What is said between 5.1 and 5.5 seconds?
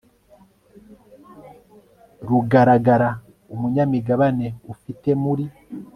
muri